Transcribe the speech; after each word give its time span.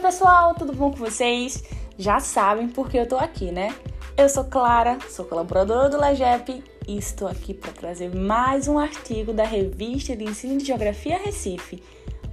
pessoal, 0.00 0.54
tudo 0.54 0.72
bom 0.72 0.90
com 0.90 0.98
vocês? 0.98 1.64
Já 1.98 2.20
sabem 2.20 2.68
porque 2.68 2.96
eu 2.96 3.06
tô 3.06 3.16
aqui, 3.16 3.50
né? 3.50 3.74
Eu 4.16 4.28
sou 4.28 4.44
Clara, 4.44 4.98
sou 5.08 5.24
colaboradora 5.24 5.88
do 5.88 6.00
LEGEP 6.00 6.62
e 6.86 6.96
estou 6.96 7.26
aqui 7.26 7.52
para 7.52 7.72
trazer 7.72 8.14
mais 8.14 8.68
um 8.68 8.78
artigo 8.78 9.32
da 9.32 9.44
revista 9.44 10.14
de 10.14 10.24
ensino 10.24 10.58
de 10.58 10.66
Geografia 10.66 11.18
Recife. 11.18 11.82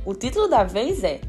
O 0.06 0.14
título 0.14 0.48
da 0.48 0.64
vez 0.64 1.04
é 1.04 1.22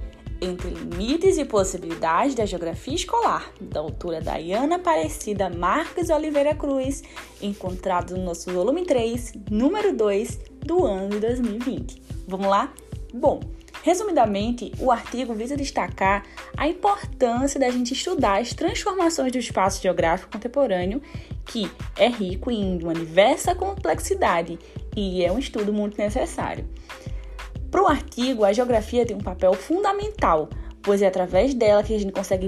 Entre 0.42 0.68
Limites 0.68 1.38
e 1.38 1.44
Possibilidades 1.44 2.34
da 2.34 2.44
Geografia 2.44 2.94
Escolar, 2.94 3.50
da 3.60 3.80
autora 3.80 4.20
Dayana 4.20 4.76
Aparecida 4.76 5.48
Marques 5.48 6.10
Oliveira 6.10 6.54
Cruz, 6.54 7.02
encontrado 7.40 8.16
no 8.16 8.24
nosso 8.24 8.52
volume 8.52 8.84
3, 8.84 9.32
número 9.50 9.96
2 9.96 10.38
do 10.60 10.84
ano 10.84 11.08
de 11.08 11.20
2020. 11.20 12.02
Vamos 12.28 12.46
lá? 12.46 12.72
Bom, 13.12 13.40
Resumidamente, 13.82 14.72
o 14.78 14.90
artigo 14.90 15.32
visa 15.32 15.56
destacar 15.56 16.24
a 16.56 16.68
importância 16.68 17.58
da 17.58 17.70
gente 17.70 17.94
estudar 17.94 18.40
as 18.40 18.52
transformações 18.52 19.32
do 19.32 19.38
espaço 19.38 19.82
geográfico 19.82 20.32
contemporâneo, 20.32 21.00
que 21.46 21.70
é 21.96 22.08
rico 22.08 22.50
em 22.50 22.82
uma 22.82 22.92
diversa 22.92 23.54
complexidade 23.54 24.58
e 24.94 25.24
é 25.24 25.32
um 25.32 25.38
estudo 25.38 25.72
muito 25.72 25.96
necessário. 25.96 26.68
Para 27.70 27.82
o 27.82 27.86
artigo, 27.86 28.44
a 28.44 28.52
geografia 28.52 29.06
tem 29.06 29.16
um 29.16 29.20
papel 29.20 29.54
fundamental 29.54 30.48
pois 30.82 31.02
é 31.02 31.06
através 31.06 31.54
dela 31.54 31.82
que 31.82 31.94
a 31.94 31.98
gente 31.98 32.12
consegue 32.12 32.46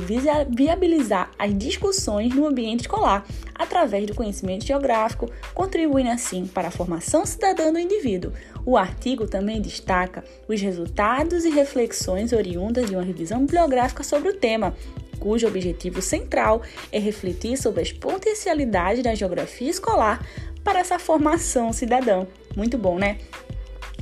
viabilizar 0.49 1.31
as 1.39 1.57
discussões 1.57 2.35
no 2.35 2.47
ambiente 2.47 2.81
escolar, 2.81 3.27
através 3.55 4.07
do 4.07 4.15
conhecimento 4.15 4.65
geográfico, 4.65 5.31
contribuindo 5.55 6.11
assim 6.11 6.47
para 6.47 6.69
a 6.69 6.71
formação 6.71 7.27
cidadã 7.27 7.73
do 7.73 7.79
indivíduo. 7.79 8.33
O 8.65 8.77
artigo 8.77 9.27
também 9.27 9.61
destaca 9.61 10.25
os 10.49 10.61
resultados 10.61 11.45
e 11.45 11.51
reflexões 11.51 12.33
oriundas 12.33 12.87
de 12.87 12.95
uma 12.95 13.03
revisão 13.03 13.41
bibliográfica 13.41 14.03
sobre 14.03 14.31
o 14.31 14.35
tema, 14.35 14.75
cujo 15.19 15.47
objetivo 15.47 16.03
central 16.03 16.63
é 16.91 16.99
refletir 16.99 17.57
sobre 17.57 17.83
as 17.83 17.93
potencialidades 17.93 19.03
da 19.03 19.15
geografia 19.15 19.71
escolar 19.71 20.27
para 20.65 20.81
essa 20.81 20.99
formação 20.99 21.73
cidadã. 21.73 22.27
Muito 22.57 22.77
bom, 22.77 22.99
né? 22.99 23.19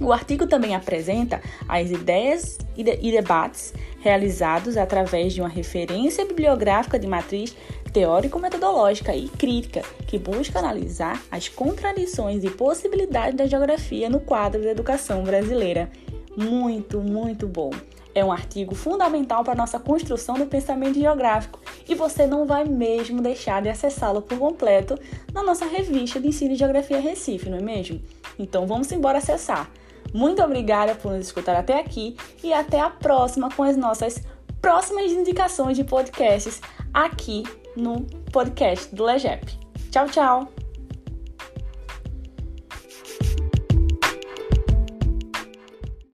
O 0.01 0.13
artigo 0.13 0.47
também 0.47 0.75
apresenta 0.75 1.43
as 1.69 1.91
ideias 1.91 2.59
e, 2.75 2.83
debates 2.83 3.75
realizados 4.01 4.79
através 4.79 5.35
de 5.35 5.43
uma 5.43 5.49
referência 5.49 6.25
bibliográfica 6.25 6.99
de 6.99 7.07
matriz 7.07 7.55
teórico-metodológica 7.93 9.15
e 9.15 9.29
crítica, 9.29 9.83
que 10.07 10.19
busca 10.19 10.59
analisar 10.59 11.23
as 11.31 11.49
contradições 11.49 12.43
e 12.45 12.51
possibilidades 12.51 13.37
da 13.37 13.47
geografia 13.47 14.09
no 14.09 14.21
quadro 14.21 14.63
da 14.63 14.71
educação 14.71 15.23
brasileira. 15.23 15.91
Muito, 16.35 17.01
muito 17.01 17.47
bom. 17.47 17.71
É 18.15 18.25
um 18.25 18.33
artigo 18.33 18.75
fundamental 18.75 19.45
para 19.45 19.53
a 19.53 19.57
nossa 19.57 19.79
construção 19.79 20.37
do 20.37 20.47
pensamento 20.47 20.99
geográfico 20.99 21.61
e 21.89 21.95
você 21.95 22.27
não 22.27 22.47
vai 22.47 22.65
mesmo 22.65 23.21
deixar 23.21 23.63
de 23.63 23.69
acessá-lo 23.69 24.23
por 24.23 24.39
completo 24.39 24.99
na 25.33 25.43
nossa 25.43 25.67
revista 25.67 26.19
de 26.19 26.29
ensino 26.29 26.51
de 26.51 26.57
Geografia 26.57 26.99
Recife, 26.99 27.51
não 27.51 27.59
é 27.59 27.63
mesmo? 27.63 28.01
Então 28.39 28.67
vamos 28.67 28.91
embora 28.91 29.19
acessar. 29.19 29.71
Muito 30.13 30.43
obrigada 30.43 30.95
por 30.95 31.13
nos 31.13 31.27
escutar 31.27 31.57
até 31.57 31.79
aqui 31.79 32.17
e 32.43 32.53
até 32.53 32.81
a 32.81 32.91
próxima 32.91 33.49
com 33.51 33.63
as 33.63 33.77
nossas 33.77 34.23
próximas 34.61 35.11
indicações 35.13 35.77
de 35.77 35.85
podcasts 35.85 36.61
aqui 36.93 37.45
no 37.77 38.03
podcast 38.33 38.95
do 38.95 39.05
Legep. 39.05 39.59
Tchau, 39.91 40.07
tchau! 40.09 40.70